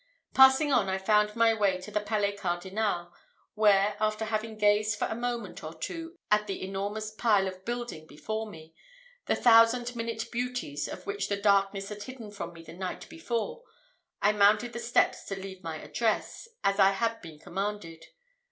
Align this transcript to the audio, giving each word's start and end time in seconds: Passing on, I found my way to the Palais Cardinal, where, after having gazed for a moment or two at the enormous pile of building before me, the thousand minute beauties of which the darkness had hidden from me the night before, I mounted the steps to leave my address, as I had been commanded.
Passing 0.33 0.73
on, 0.73 0.89
I 0.89 0.97
found 0.97 1.35
my 1.35 1.53
way 1.53 1.79
to 1.79 1.91
the 1.91 1.99
Palais 2.01 2.31
Cardinal, 2.31 3.13
where, 3.53 3.97
after 3.99 4.25
having 4.25 4.57
gazed 4.57 4.97
for 4.97 5.05
a 5.05 5.13
moment 5.13 5.63
or 5.63 5.75
two 5.75 6.17
at 6.31 6.47
the 6.47 6.63
enormous 6.63 7.11
pile 7.11 7.47
of 7.47 7.63
building 7.65 8.07
before 8.07 8.49
me, 8.49 8.73
the 9.27 9.35
thousand 9.35 9.95
minute 9.95 10.25
beauties 10.31 10.87
of 10.87 11.05
which 11.05 11.27
the 11.29 11.37
darkness 11.37 11.89
had 11.89 12.01
hidden 12.01 12.31
from 12.31 12.51
me 12.51 12.63
the 12.63 12.73
night 12.73 13.07
before, 13.09 13.61
I 14.23 14.31
mounted 14.31 14.73
the 14.73 14.79
steps 14.79 15.23
to 15.25 15.39
leave 15.39 15.61
my 15.63 15.77
address, 15.79 16.47
as 16.63 16.79
I 16.79 16.93
had 16.93 17.21
been 17.21 17.37
commanded. 17.37 18.07